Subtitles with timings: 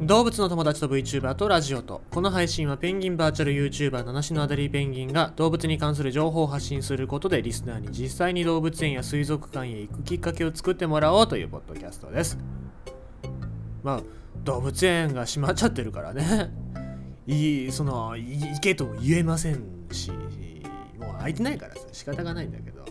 [0.00, 12.38] 動物の友達と VTuber とラジオとこの配信はペンギンバーチャル YouTuber 七種のアダリーペンギンが動物に関する情報を発信することでリスナーに実際に動物園や水族館へ行くきっかけを作ってもらおうというポッドキャストです。
[13.82, 14.00] まあ
[14.42, 16.50] 動物園が閉まっちゃってるからね。
[17.26, 19.62] いいそのい行けとも言えません
[19.92, 20.10] し
[20.98, 22.86] もう空いてないからさ仕方がないんだけど。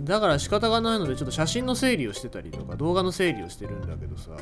[0.00, 4.32] だから仕方がないのでちょっと写真の整理をしてたりとか動画の整理をしてるんだけどさ。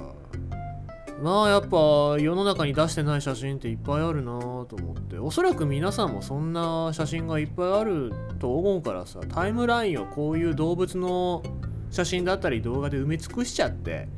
[1.23, 1.77] まあやっぱ
[2.19, 5.19] 世の中に出してない写真っていっぱいあるなと思って。
[5.19, 9.21] おそらく皆さんもそんな写真がいっぱいあると思うからさ。
[9.29, 11.43] タイムラインをこういう動物の
[11.91, 14.09] 写真だったり動画で埋め尽くしちゃって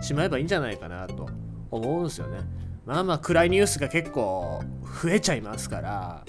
[0.00, 1.28] しまえばいいんじゃないかなと
[1.70, 2.40] 思うんですよね。
[2.84, 4.62] まあまあ暗いニュースが結構
[5.02, 6.24] 増えちゃいますから。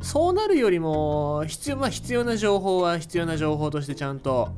[0.00, 4.48] そうなるよりも必要,、まあ、必要な情報は必要な情報としてちゃんと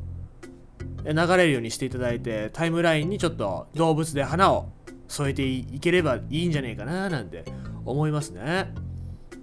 [1.05, 4.69] 流れるようにしていただいてタイムラインにちょっと動物で花を
[5.09, 7.45] 添えていければいいんじゃねえかななんて
[7.85, 8.73] 思いますね。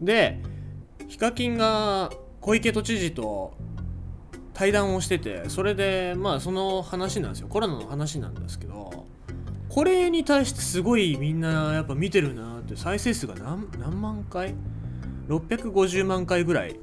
[0.02, 0.42] で
[1.08, 3.54] ヒカキンが小池都知事と
[4.54, 7.48] 対談をしててそれでまあその話なんですよ。
[7.48, 9.06] コロナの話なんですけど
[9.70, 14.56] これに対してすごいみんなやっぱ見てるなって再生数が何何万回
[15.30, 16.78] ？650万回ぐらい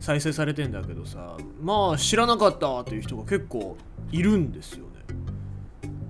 [0.00, 3.76] 再生されてんだけどさまあ知らなかったっていう人が結構
[4.10, 4.92] いるんですよね。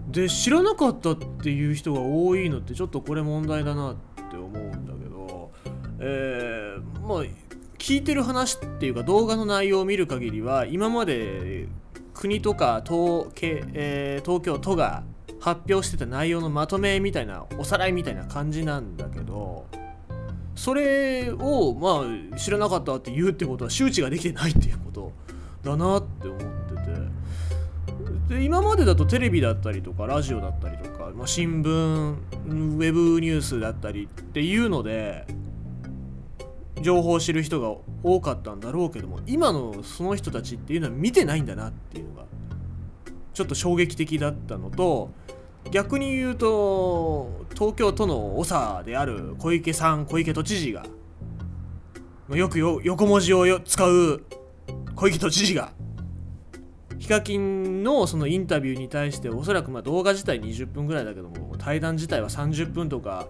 [0.08, 3.96] で知らなかったっていう人が多いのってちょっとこれ問題だなっ
[4.30, 5.50] て思うんだけど
[6.00, 7.24] えー、まあ
[7.78, 11.68] 聞いてる話っていうか動画の内容を見る限りは今まで
[12.14, 15.04] 国とか東,、えー、東京都が
[15.40, 19.66] 発表してた内容のまとめみたいなおさらいみたいな感じなんだけど
[20.56, 25.12] それをまあ知らなかったって言うってことは周知ができてないっていうこと
[25.62, 26.04] だなっ
[28.28, 35.26] で今までだとテレビだったりとかラジオだったりとか、まあ、新聞ウェブニュースだったりっていうので
[36.82, 42.24] 情報を知る人が多かったんだろうけども今のその人たちっていうのは見てないんだなっていうのが
[43.32, 45.10] ちょっと衝撃的だったのと
[45.70, 50.84] 逆に言うと東京都の長である小池さん小池都知事が
[52.30, 54.22] よくよ横文字を使う
[54.94, 55.72] 小池都知事が
[57.08, 63.28] ヒカキンのそのインタビューに対しておそらくま動画自体20分ぐらいだけども対談自体は30分とか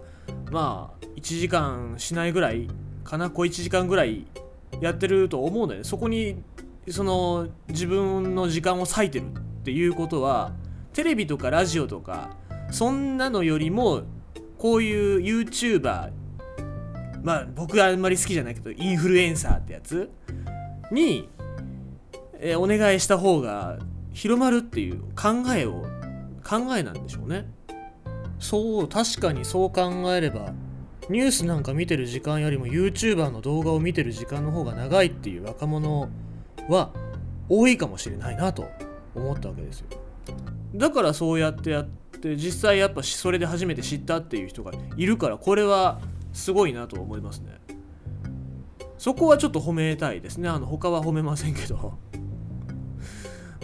[0.51, 2.67] まあ1時間しないぐらい
[3.05, 4.27] かな小1時間ぐらい
[4.81, 5.85] やってると思うんだよね。
[5.85, 6.43] そこに
[6.89, 10.51] その自分の時間を割いてるっていうことは
[10.91, 12.35] テレビとかラジオとか
[12.71, 14.01] そんなのよりも
[14.57, 16.11] こういう YouTuber
[17.23, 20.11] まあ僕はあんまり好きじゃないけどインフルエンサーってやつ
[20.91, 21.29] に、
[22.39, 23.79] えー、お願いした方が
[24.13, 25.85] 広まるっていう考えを
[26.43, 27.47] 考えなんでしょうね。
[28.39, 30.53] そう確かにそう考えれば
[31.09, 36.09] ニュースなんか見てる時間よりも YouTuber の動画を見てる時間の方が長いっていう若者
[36.69, 36.91] は
[37.49, 38.69] 多いかもしれないなと
[39.15, 39.87] 思ったわけですよ。
[40.75, 41.85] だからそうやってやっ
[42.21, 45.99] て実際やっぱそれで初めて知ったっていう人がいるからこれは
[46.31, 47.59] すごいなと思いますね。
[48.97, 50.47] そこはちょっと褒めたいですね。
[50.47, 51.97] あの他は褒めませんけど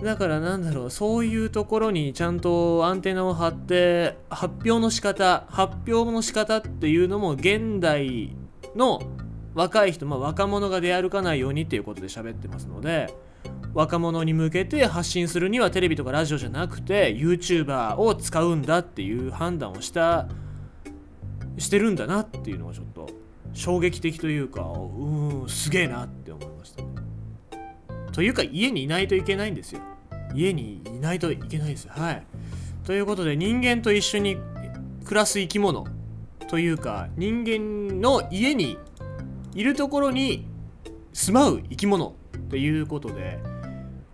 [0.03, 8.35] だからなんだろうそういうところにちゃんとアンテナを張って発表の仕方発表の仕方っていうのも現代
[8.75, 9.01] の
[9.53, 13.13] 若い人、まあ、若者が出歩かないようにっていうことで喋ってますので
[13.73, 20.27] 若者に向けて発信するにはテレビとかラジオじゃなくて YouTuber を使うんだっていう判断をした
[21.57, 23.09] してるんだなっていうのがちょっと
[23.53, 26.14] 衝撃的というかうんすげえなって。
[28.15, 29.81] というか家にいないといけないんですよ。
[30.33, 31.89] 家にいないといけないです。
[31.89, 32.23] はい。
[32.85, 34.37] ということで人間と一緒に
[35.03, 35.85] 暮らす生き物
[36.47, 38.77] というか人間の家に
[39.53, 40.47] いるところに
[41.11, 42.15] 住まう生き物
[42.49, 43.37] ということで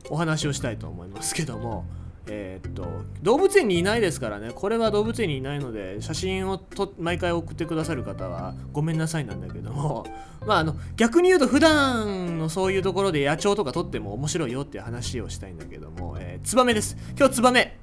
[0.10, 1.86] お話をしたいと思いますけども
[2.34, 4.52] えー、っと動物園にいないですからね。
[4.56, 10.06] これは動物園にいないので写真をと毎回送ってくださる方はごめんなさいなんだけども。
[10.48, 16.98] まああの逆に言うと普段のそういうところで野鳥とか撮っても面白いよっていう話をしたいんだけども、えー、ツバメです。
[17.18, 17.78] 今日ツバメ。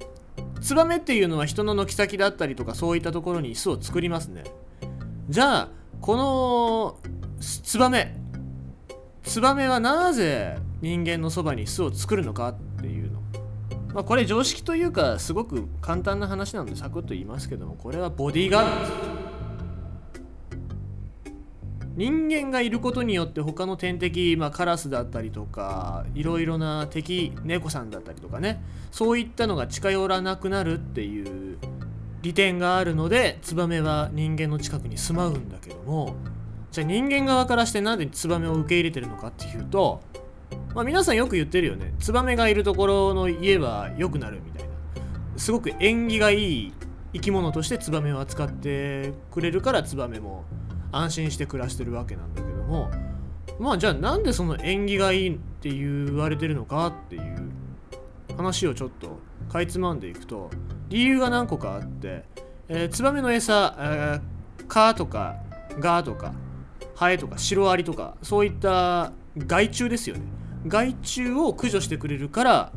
[0.61, 4.43] ツバメっていうのは人の軒先だったりとかそういったところに巣を作りますね。
[5.29, 5.69] じゃあ
[6.01, 6.97] この
[7.39, 8.15] ツバメ。
[9.23, 12.68] ツバメはなぜ人間のそばに巣を作るのかって、
[13.93, 18.91] まあ、これ常識というかすごく簡単な話なのでサクッと言いますけどもこれはボディーガードです。
[21.95, 28.63] 人間がいることによって他の天敵、まあ、カラスだったりとかいろいろな敵猫さんだったりとかね。
[28.91, 31.57] そういったのが近寄らなくなるっていう
[32.21, 36.15] 利点があるのでツバメは人間の近くに住まうんだけども。
[36.71, 40.01] じゃあ人間側からしてなんでツバメを受け入れてるのかっていうと、
[40.75, 41.93] まあ、皆さんよく言ってるよね。
[41.99, 44.69] ツバメがいるところの家は良くなるみたいな。
[45.37, 46.73] すごく縁起がいい
[47.13, 50.45] 生き物としてツバメを扱ってくれるからツバメも
[50.91, 52.91] 安心して暮らしてるわけなんだけども。
[53.59, 57.51] まあじゃあなんでその縁起がいいって言われてるのかっていう
[58.37, 59.19] 話をちょっと
[59.51, 60.49] かいつまんでいくと
[60.87, 62.23] 理由が何個かあって、
[62.69, 65.35] えー、ツバメの餌、えー、蚊とか
[65.77, 66.33] ガとか
[66.95, 70.21] ハエとかシロアリとかそういった害虫ですよね。
[70.67, 72.71] 害虫を駆除してくれるから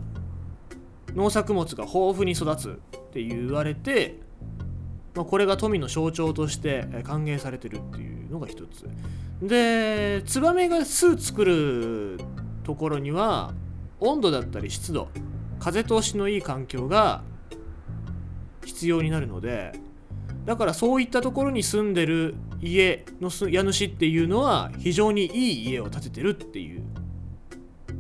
[1.14, 4.18] 農作物が豊富に育つって言われて、
[5.14, 8.88] まあ、これが富の象徴として歓迎されてるっていうのが一つ。
[9.42, 12.20] でツバメが巣作る
[12.62, 13.52] ところには
[14.00, 15.08] 温度だったり湿度
[15.58, 17.22] 風通しのいい環境が
[18.64, 19.72] 必要になるので
[20.44, 26.81] だからそういったところに住んでる家の家主っていうのは非常にいい家を建ててるっていう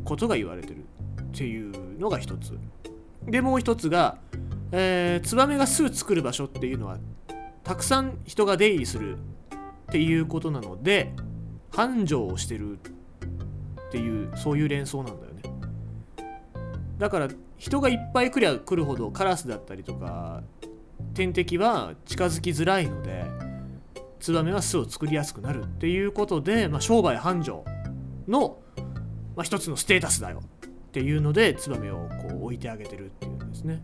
[0.04, 0.84] ことが言われてる
[1.22, 2.58] っていうのが一つ。
[3.24, 4.18] でもう一つが、
[4.72, 6.98] えー、ツバメが巣作る場所っていうのは
[7.62, 9.20] たくさん人が出入りするっ
[9.92, 11.12] ていうことなので
[11.70, 12.80] 繁盛をしてるっ
[13.92, 15.42] ていうそういう連想なんだよね。
[16.98, 17.28] だから
[17.58, 20.42] 人がいっぱい来りゃ来るほどカラスだったりとか
[21.14, 23.24] 天敵は近づきづらいので
[24.22, 27.64] ツバメは巣を作りやすくなるっていうことで、まあ、商売繁盛
[28.28, 28.58] の、
[29.36, 30.42] まあ、一つのステータスだよ。
[30.88, 33.82] っていうのでツバメをこう置いてあげてるっていうんですね。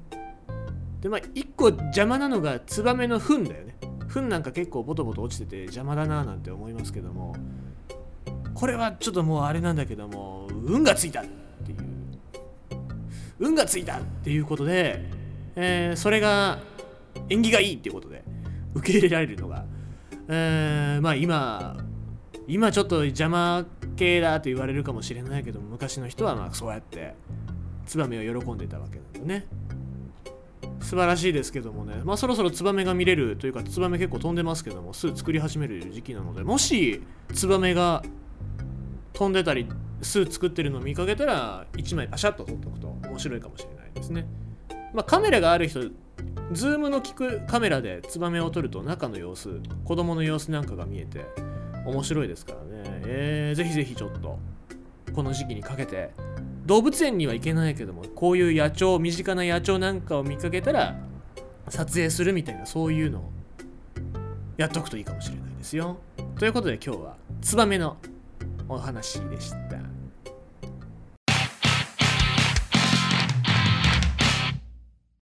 [1.00, 3.76] でまあ一個邪魔なのがツバメの糞だよね。
[4.08, 7.34] 糞なんか結構ボトボト落ちてて邪魔だななんて思いますけども
[8.54, 11.24] これはちょっともうあれなんだけども運がついたっ
[11.64, 11.78] ていう。
[13.38, 15.02] 運がついたっていうことで、
[15.56, 16.58] えー、それが
[17.30, 18.22] 縁起がいいっていうことで
[18.74, 19.64] 受け入れられるのが、
[20.28, 21.76] えー、まあ今
[22.46, 23.64] 今ちょっと邪魔
[23.98, 27.14] 系だと言われるかもしれないけど昔の人はまあそうやって
[27.86, 29.46] ツバメを喜んでたわけなんだね。
[30.80, 32.00] 素晴らしいですけどもね。
[32.04, 37.02] まあそろそろツバメが見れるというかツバメ結構飛んでますけども巣作り始める時期なのでもし
[37.34, 38.02] ツバメが
[39.12, 39.66] 飛んでたり
[40.00, 44.26] 巣作ってるのを見かけたら1枚パシャッと撮っておくと面白いかもしれないですね。
[44.94, 45.80] まあカメラがある人
[46.52, 51.26] ズームの効くカメラでツバメを撮ると中の様子子供の様子なんかが見えて
[51.84, 54.38] 面白いですからね、えー、ぜひぜひちょっと
[55.14, 56.10] この時期にかけて
[56.66, 60.98] 動物園には行けないけどもこういう野鳥身近な野鳥なんかを見かけたら
[61.68, 63.32] 撮影するみたいなそういうのを
[64.56, 65.98] やっとくといいかもしれないですよ。
[66.38, 67.96] ということで今日はツバメの
[68.68, 69.87] お話でした。